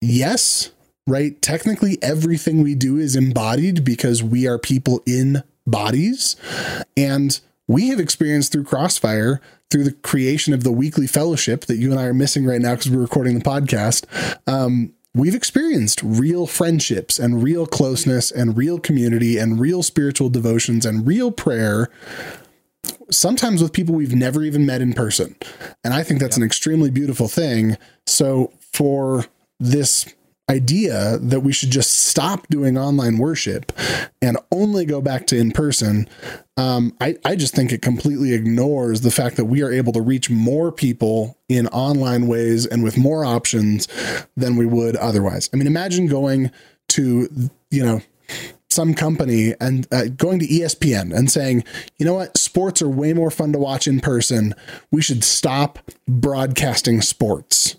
[0.00, 0.70] yes,
[1.06, 1.40] right?
[1.42, 6.36] Technically, everything we do is embodied because we are people in bodies.
[6.96, 11.90] And we have experienced through Crossfire, through the creation of the weekly fellowship that you
[11.90, 14.06] and I are missing right now because we're recording the podcast.
[14.46, 20.86] Um, we've experienced real friendships and real closeness and real community and real spiritual devotions
[20.86, 21.90] and real prayer
[23.16, 25.36] sometimes with people we've never even met in person.
[25.82, 26.42] And I think that's yep.
[26.42, 27.76] an extremely beautiful thing.
[28.06, 29.24] So for
[29.58, 30.12] this
[30.48, 33.72] idea that we should just stop doing online worship
[34.22, 36.08] and only go back to in person,
[36.56, 40.00] um, I, I just think it completely ignores the fact that we are able to
[40.00, 43.88] reach more people in online ways and with more options
[44.36, 45.50] than we would otherwise.
[45.52, 46.52] I mean, imagine going
[46.90, 47.28] to,
[47.70, 48.00] you know,
[48.76, 51.64] some company and uh, going to ESPN and saying,
[51.96, 54.54] you know what, sports are way more fun to watch in person.
[54.92, 57.76] We should stop broadcasting sports.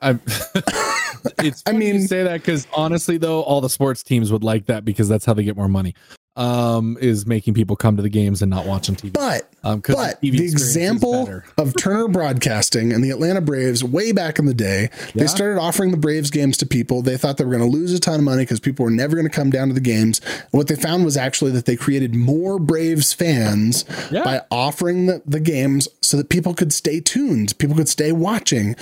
[0.00, 0.18] I,
[1.38, 4.84] it's I mean, say that because honestly, though, all the sports teams would like that
[4.84, 5.94] because that's how they get more money.
[6.38, 9.12] Um, is making people come to the games and not watching TV.
[9.12, 14.38] But um, but the, the example of Turner Broadcasting and the Atlanta Braves way back
[14.38, 15.10] in the day, yeah.
[15.14, 17.02] they started offering the Braves games to people.
[17.02, 19.16] They thought they were going to lose a ton of money because people were never
[19.16, 20.20] going to come down to the games.
[20.20, 24.22] And what they found was actually that they created more Braves fans yeah.
[24.22, 28.76] by offering the, the games so that people could stay tuned, people could stay watching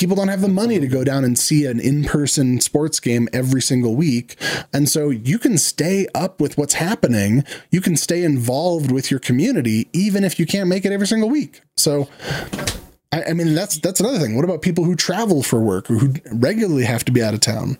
[0.00, 3.60] people don't have the money to go down and see an in-person sports game every
[3.60, 4.34] single week.
[4.72, 7.44] And so you can stay up with what's happening.
[7.70, 11.28] You can stay involved with your community even if you can't make it every single
[11.28, 11.60] week.
[11.76, 12.08] So
[13.12, 14.36] I, I mean that's that's another thing.
[14.36, 17.40] What about people who travel for work or who regularly have to be out of
[17.40, 17.76] town?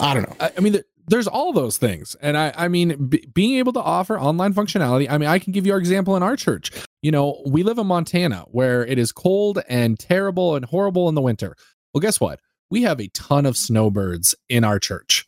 [0.00, 0.36] I don't know.
[0.40, 2.16] I, I mean the, there's all those things.
[2.22, 5.52] And i i mean b- being able to offer online functionality i mean i can
[5.52, 6.70] give you our example in our church
[7.02, 11.14] you know, we live in Montana where it is cold and terrible and horrible in
[11.14, 11.56] the winter.
[11.92, 12.40] Well, guess what?
[12.70, 15.26] We have a ton of snowbirds in our church.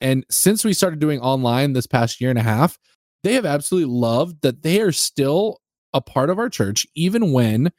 [0.00, 2.78] And since we started doing online this past year and a half,
[3.22, 5.60] they have absolutely loved that they are still
[5.94, 7.72] a part of our church even when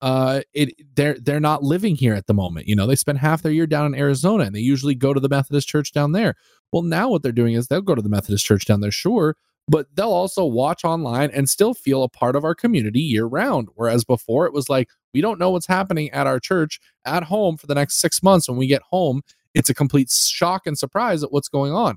[0.00, 3.42] uh it they're they're not living here at the moment you know they spend half
[3.42, 6.34] their year down in arizona and they usually go to the methodist church down there
[6.72, 9.36] well now what they're doing is they'll go to the methodist church down there sure
[9.68, 13.68] but they'll also watch online and still feel a part of our community year round.
[13.74, 17.56] Whereas before it was like, we don't know what's happening at our church at home
[17.56, 18.48] for the next six months.
[18.48, 19.22] When we get home,
[19.54, 21.96] it's a complete shock and surprise at what's going on.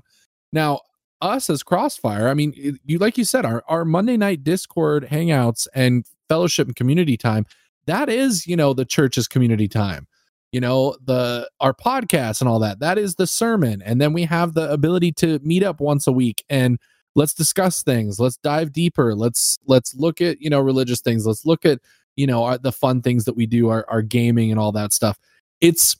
[0.52, 0.80] Now,
[1.20, 5.66] us as Crossfire, I mean, you like you said, our, our Monday night Discord hangouts
[5.74, 7.46] and fellowship and community time,
[7.86, 10.06] that is, you know, the church's community time
[10.52, 14.24] you know the our podcast and all that that is the sermon and then we
[14.24, 16.78] have the ability to meet up once a week and
[17.14, 18.18] let's discuss things.
[18.18, 19.14] Let's dive deeper.
[19.14, 21.26] Let's let's look at you know religious things.
[21.26, 21.80] Let's look at
[22.16, 24.92] you know our, the fun things that we do our, our gaming and all that
[24.92, 25.18] stuff.
[25.60, 25.96] It's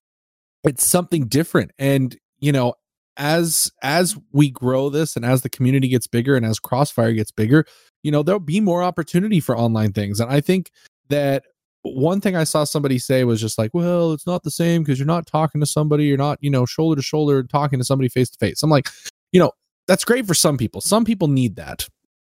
[0.64, 1.72] it's something different.
[1.78, 2.74] And you know
[3.16, 7.30] as as we grow this and as the community gets bigger and as crossfire gets
[7.30, 7.66] bigger
[8.02, 10.20] you know there'll be more opportunity for online things.
[10.20, 10.70] And i think
[11.08, 11.44] that
[11.82, 14.98] one thing i saw somebody say was just like well it's not the same because
[14.98, 16.04] you're not talking to somebody.
[16.04, 18.62] You're not you know shoulder to shoulder talking to somebody face to face.
[18.62, 18.88] I'm like
[19.30, 19.52] you know
[19.86, 20.80] that's great for some people.
[20.80, 21.88] Some people need that.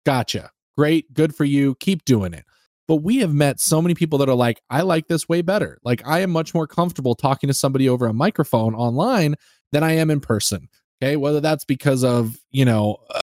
[0.05, 0.51] Gotcha.
[0.77, 1.13] Great.
[1.13, 1.75] Good for you.
[1.77, 2.45] Keep doing it.
[2.87, 5.79] But we have met so many people that are like, I like this way better.
[5.85, 9.35] Like, I am much more comfortable talking to somebody over a microphone online
[9.73, 10.69] than I am in person.
[11.03, 11.17] Okay.
[11.17, 13.21] Whether that's because of, you know, uh,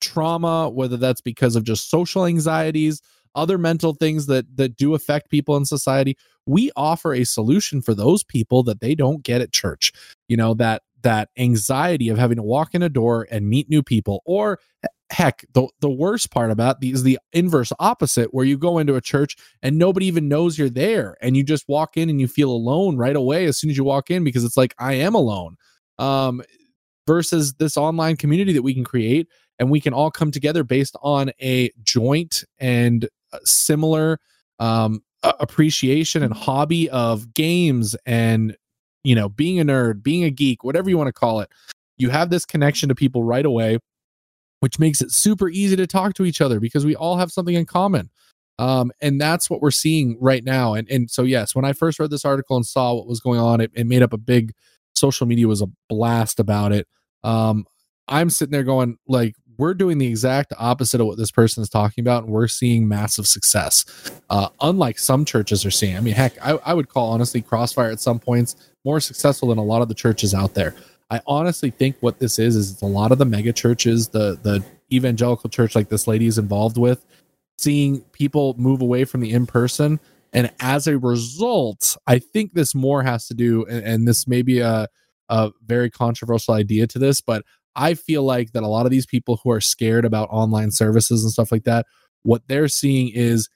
[0.00, 3.00] trauma, whether that's because of just social anxieties,
[3.34, 7.94] other mental things that that do affect people in society we offer a solution for
[7.94, 9.92] those people that they don't get at church
[10.28, 13.82] you know that that anxiety of having to walk in a door and meet new
[13.82, 14.58] people or
[15.10, 18.94] heck the, the worst part about these is the inverse opposite where you go into
[18.94, 22.26] a church and nobody even knows you're there and you just walk in and you
[22.26, 25.14] feel alone right away as soon as you walk in because it's like i am
[25.14, 25.56] alone.
[25.98, 26.42] Um
[27.06, 30.96] versus this online community that we can create and we can all come together based
[31.02, 34.18] on a joint and uh, similar
[34.58, 38.56] um appreciation and hobby of games and
[39.04, 41.50] you know, being a nerd, being a geek, whatever you want to call it,
[41.96, 43.78] you have this connection to people right away,
[44.60, 47.54] which makes it super easy to talk to each other because we all have something
[47.54, 48.10] in common.
[48.58, 50.74] Um, and that's what we're seeing right now.
[50.74, 53.40] And and so yes, when I first read this article and saw what was going
[53.40, 54.52] on, it, it made up a big
[54.94, 56.86] social media was a blast about it.
[57.24, 57.66] Um,
[58.08, 61.68] I'm sitting there going like, we're doing the exact opposite of what this person is
[61.68, 63.84] talking about, and we're seeing massive success.
[64.30, 65.96] Uh, unlike some churches are seeing.
[65.96, 69.58] I mean, heck, I, I would call honestly Crossfire at some points more successful than
[69.58, 70.74] a lot of the churches out there.
[71.10, 74.64] I honestly think what this is is a lot of the mega churches, the the
[74.92, 77.04] evangelical church like this lady is involved with,
[77.58, 80.00] seeing people move away from the in person,
[80.32, 84.42] and as a result, I think this more has to do, and, and this may
[84.42, 84.88] be a
[85.28, 89.06] a very controversial idea to this, but I feel like that a lot of these
[89.06, 91.86] people who are scared about online services and stuff like that,
[92.22, 93.48] what they're seeing is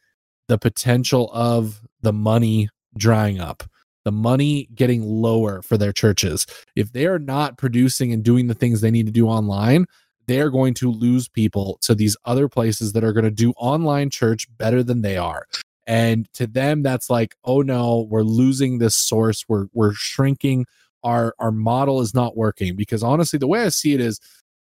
[0.48, 3.62] the potential of the money drying up
[4.06, 6.46] the money getting lower for their churches.
[6.76, 9.86] If they are not producing and doing the things they need to do online,
[10.28, 14.08] they're going to lose people to these other places that are going to do online
[14.10, 15.48] church better than they are.
[15.88, 19.44] And to them, that's like, oh no, we're losing this source.
[19.48, 20.66] We're we're shrinking.
[21.02, 22.76] Our our model is not working.
[22.76, 24.20] Because honestly, the way I see it is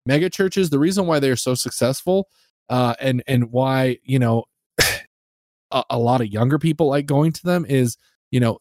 [0.06, 2.28] mega churches, the reason why they're so successful,
[2.70, 4.44] uh, and and why, you know,
[5.70, 7.98] a, a lot of younger people like going to them is,
[8.30, 8.58] you know,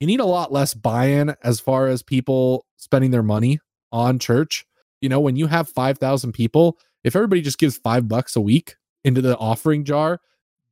[0.00, 3.60] you need a lot less buy-in as far as people spending their money
[3.92, 4.66] on church.
[5.00, 8.76] You know, when you have 5,000 people, if everybody just gives 5 bucks a week
[9.04, 10.20] into the offering jar,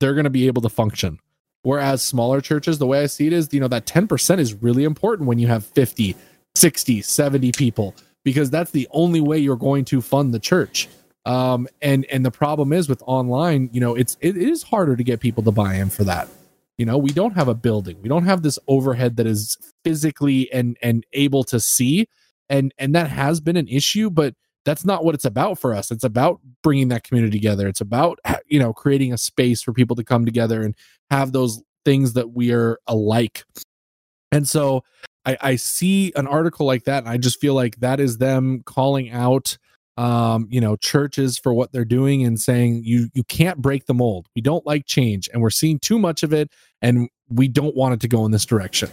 [0.01, 1.19] they're going to be able to function.
[1.63, 4.85] Whereas smaller churches, the way I see it is, you know, that 10% is really
[4.85, 6.15] important when you have 50,
[6.55, 10.89] 60, 70 people because that's the only way you're going to fund the church.
[11.25, 15.03] Um, and and the problem is with online, you know, it's it is harder to
[15.03, 16.29] get people to buy in for that.
[16.79, 20.53] You know, we don't have a building, we don't have this overhead that is physically
[20.53, 22.09] and and able to see,
[22.49, 24.35] and and that has been an issue, but
[24.65, 25.91] that's not what it's about for us.
[25.91, 27.67] It's about bringing that community together.
[27.69, 30.75] It's about you know creating a space for people to come together and
[31.11, 33.45] have those things that we are alike.
[34.33, 34.83] And so
[35.25, 38.63] I, I see an article like that, and I just feel like that is them
[38.67, 39.57] calling out
[39.97, 43.95] um, you know, churches for what they're doing and saying you you can't break the
[43.95, 44.29] mold.
[44.35, 46.51] We don't like change, and we're seeing too much of it,
[46.83, 48.91] and we don't want it to go in this direction.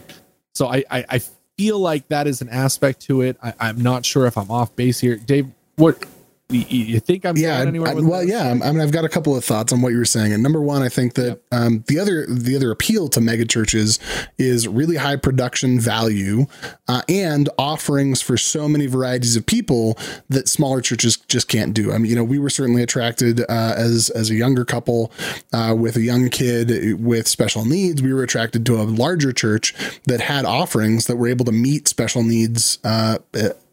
[0.54, 1.22] So I I, I
[1.58, 3.38] feel like that is an aspect to it.
[3.44, 5.48] I, I'm not sure if I'm off base here, Dave.
[5.76, 6.06] What
[6.50, 8.50] you, think I'm yeah, I, well, yeah.
[8.50, 10.34] I mean, I've got a couple of thoughts on what you were saying.
[10.34, 11.44] And number one, I think that yep.
[11.52, 13.98] um, the other the other appeal to mega churches
[14.38, 16.46] is really high production value
[16.88, 19.98] uh, and offerings for so many varieties of people
[20.30, 21.92] that smaller churches just can't do.
[21.92, 25.12] I mean, you know, we were certainly attracted uh, as as a younger couple
[25.54, 28.02] uh, with a young kid with special needs.
[28.02, 29.74] We were attracted to a larger church
[30.06, 33.20] that had offerings that were able to meet special needs uh,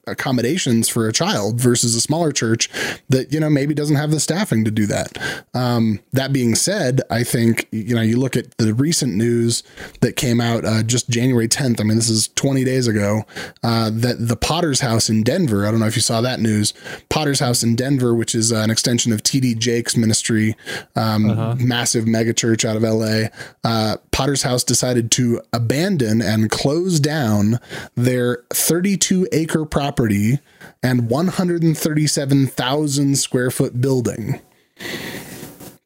[0.06, 2.68] accommodations for a child versus a smaller church
[3.08, 5.18] that you know maybe doesn't have the staffing to do that.
[5.54, 9.62] Um, that being said, I think you know you look at the recent news
[10.00, 11.80] that came out uh, just January 10th.
[11.80, 13.24] I mean, this is 20 days ago.
[13.62, 15.66] Uh, that the Potter's House in Denver.
[15.66, 16.72] I don't know if you saw that news.
[17.08, 20.56] Potter's House in Denver, which is uh, an extension of TD Jakes Ministry,
[20.96, 21.56] um, uh-huh.
[21.58, 23.28] massive mega church out of LA.
[23.64, 27.58] Uh, Potter's House decided to abandon and close down
[27.94, 30.38] their 32 acre property property
[30.84, 34.40] and 137,000 square foot building.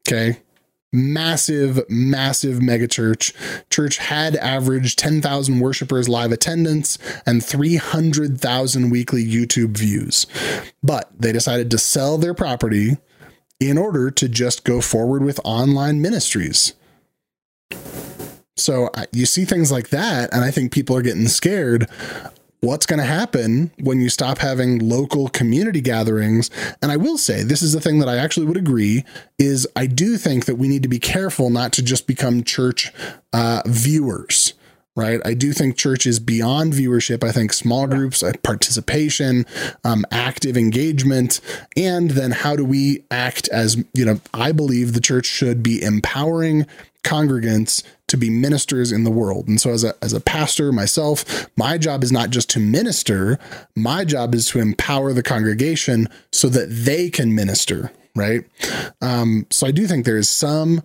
[0.06, 0.40] Okay.
[0.92, 3.32] Massive, massive megachurch.
[3.70, 10.26] Church had averaged 10,000 worshipers live attendance and 300,000 weekly YouTube views.
[10.82, 12.98] But they decided to sell their property
[13.58, 16.74] in order to just go forward with online ministries.
[18.56, 21.88] So you see things like that, and I think people are getting scared
[22.64, 26.50] what's going to happen when you stop having local community gatherings.
[26.82, 29.04] And i will say this is the thing that i actually would agree
[29.38, 32.92] is i do think that we need to be careful not to just become church
[33.32, 34.54] uh, viewers
[34.96, 35.20] right?
[35.24, 37.24] I do think church is beyond viewership.
[37.24, 39.44] I think small groups uh, participation
[39.82, 41.40] um, active engagement
[41.76, 45.82] and then how do we act as you know i believe the church should be
[45.82, 46.66] empowering
[47.04, 49.48] congregants to be ministers in the world.
[49.48, 53.38] And so as a as a pastor myself, my job is not just to minister,
[53.76, 58.44] my job is to empower the congregation so that they can minister, right?
[59.00, 60.82] Um, so I do think there is some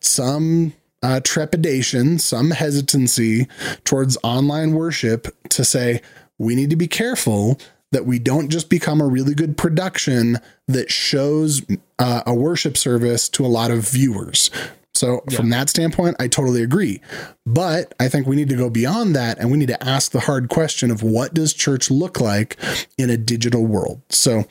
[0.00, 3.48] some uh, trepidation, some hesitancy
[3.84, 6.00] towards online worship to say
[6.38, 7.58] we need to be careful
[7.92, 11.62] that we don't just become a really good production that shows
[11.98, 14.50] uh, a worship service to a lot of viewers
[15.02, 15.36] so yeah.
[15.36, 17.00] from that standpoint, I totally agree.
[17.44, 20.20] But I think we need to go beyond that and we need to ask the
[20.20, 22.56] hard question of what does church look like
[22.96, 24.00] in a digital world?
[24.10, 24.44] So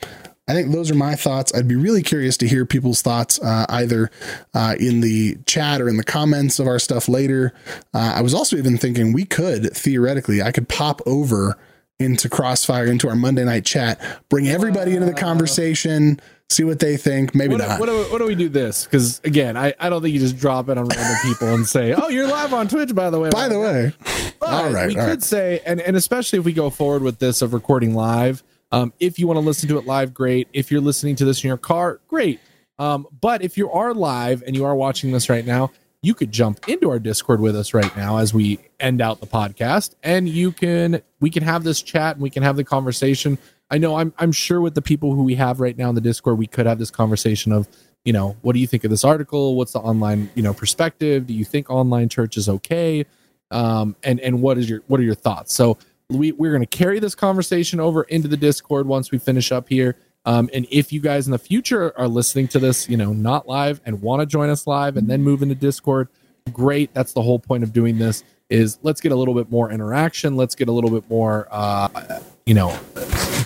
[0.46, 1.54] I think those are my thoughts.
[1.54, 4.10] I'd be really curious to hear people's thoughts uh, either
[4.52, 7.54] uh, in the chat or in the comments of our stuff later.
[7.94, 11.56] Uh, I was also even thinking we could theoretically, I could pop over
[12.04, 16.20] into Crossfire, into our Monday night chat, bring everybody into the conversation
[16.52, 17.34] see what they think.
[17.34, 17.80] Maybe what, not.
[17.80, 18.84] What, what, what, do we do this?
[18.84, 21.94] Because again, I, I don't think you just drop it on random people and say,
[21.94, 23.30] "Oh, you're live on Twitch." By the way.
[23.30, 23.92] By the way.
[24.38, 24.88] But all right.
[24.88, 25.22] We all could right.
[25.22, 28.42] say, and and especially if we go forward with this of recording live.
[28.70, 30.48] Um, if you want to listen to it live, great.
[30.52, 32.40] If you're listening to this in your car, great.
[32.78, 35.70] Um, but if you are live and you are watching this right now,
[36.02, 39.26] you could jump into our Discord with us right now as we end out the
[39.26, 43.38] podcast, and you can we can have this chat and we can have the conversation
[43.72, 46.02] I know I'm I'm sure with the people who we have right now in the
[46.02, 47.66] Discord, we could have this conversation of,
[48.04, 49.56] you know, what do you think of this article?
[49.56, 51.26] What's the online, you know, perspective?
[51.26, 53.06] Do you think online church is okay?
[53.50, 55.54] Um, and and what is your what are your thoughts?
[55.54, 55.78] So
[56.10, 59.70] we we're going to carry this conversation over into the Discord once we finish up
[59.70, 59.96] here.
[60.24, 63.48] Um, and if you guys in the future are listening to this, you know, not
[63.48, 66.08] live and want to join us live and then move into Discord,
[66.52, 66.92] great.
[66.94, 70.36] That's the whole point of doing this is let's get a little bit more interaction.
[70.36, 72.78] Let's get a little bit more, uh, you know,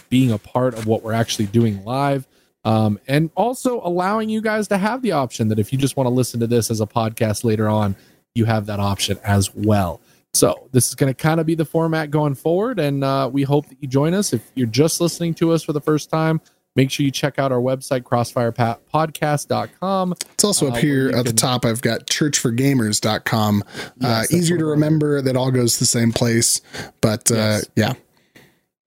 [0.08, 2.26] being a part of what we're actually doing live.
[2.64, 6.08] Um, and also allowing you guys to have the option that if you just want
[6.08, 7.94] to listen to this as a podcast later on,
[8.34, 10.00] you have that option as well.
[10.34, 13.42] So this is going to kind of be the format going forward, and uh, we
[13.42, 14.32] hope that you join us.
[14.32, 16.40] If you're just listening to us for the first time,
[16.76, 21.18] make sure you check out our website crossfirepodcast.com it's also up Uh, here where you
[21.18, 25.74] at the top i've got churchforgamers.com uh, Yes, that's easier to remember that all goes
[25.74, 26.60] to the same place
[27.00, 27.94] but uh, yeah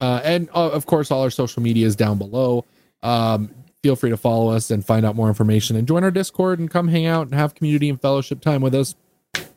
[0.02, 2.64] Uh, and uh, of course, all our social media is down below.
[3.04, 3.50] Um,
[3.84, 6.72] feel free to follow us and find out more information and join our Discord and
[6.72, 8.96] come hang out and have community and fellowship time with us.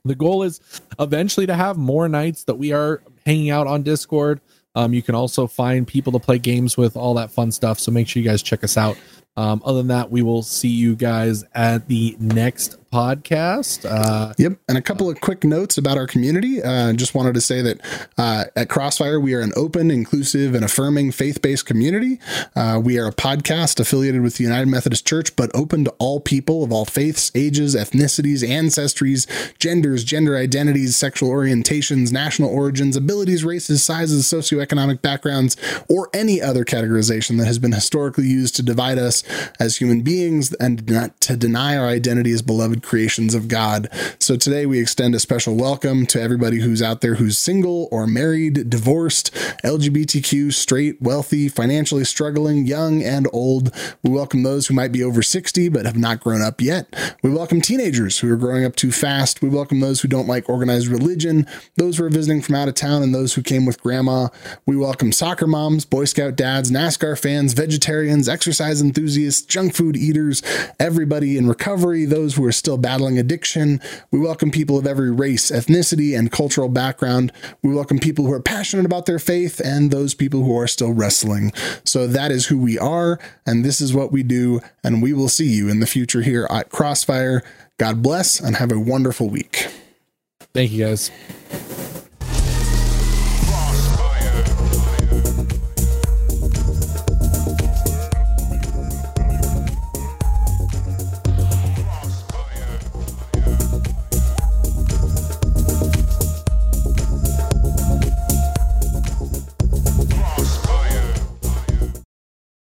[0.04, 0.60] The goal is
[0.98, 4.40] eventually to have more nights that we are hanging out on Discord.
[4.74, 7.78] Um, you can also find people to play games with, all that fun stuff.
[7.78, 8.96] So make sure you guys check us out.
[9.36, 13.86] Um, other than that, we will see you guys at the next podcast.
[13.88, 14.58] Uh, Yep.
[14.68, 16.62] And a couple of quick notes about our community.
[16.62, 17.80] Uh, just wanted to say that
[18.18, 22.18] uh, at Crossfire, we are an open, inclusive, and affirming faith based community.
[22.56, 26.20] Uh, we are a podcast affiliated with the United Methodist Church, but open to all
[26.20, 29.26] people of all faiths, ages, ethnicities, ancestries,
[29.58, 35.56] genders, gender identities, sexual orientations, national origins, abilities, races, sizes, socioeconomic backgrounds,
[35.88, 39.22] or any other categorization that has been historically used to divide us
[39.60, 43.88] as human beings and not to deny our identity as beloved creations of God.
[44.18, 48.06] So today we extend a special welcome to everybody who's out there who's single or
[48.06, 49.32] married, divorced,
[49.64, 53.74] LGBTQ, straight, wealthy, financially struggling, young and old.
[54.02, 56.94] We welcome those who might be over 60 but have not grown up yet.
[57.22, 59.42] We welcome teenagers who are growing up too fast.
[59.42, 62.74] We welcome those who don't like organized religion, those who are visiting from out of
[62.74, 64.28] town, and those who came with grandma.
[64.66, 70.42] We welcome soccer moms, Boy Scout dads, NASCAR fans, vegetarians, exercise enthusiasts, junk food eaters,
[70.78, 73.82] everybody in recovery, those who are still battling addiction.
[74.10, 77.30] We welcome people of every race, ethnicity, and cultural background.
[77.62, 80.94] We welcome people who are passionate about their faith and those people who are still
[80.94, 81.52] wrestling.
[81.84, 85.28] So that is who we are, and this is what we do, and we will
[85.28, 87.42] see you in the future here at Crossfire.
[87.76, 89.66] God bless and have a wonderful week.
[90.54, 91.10] thank you guys.